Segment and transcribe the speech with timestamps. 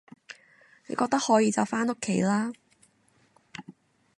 [0.87, 2.51] 你覺得可以就返屋企啦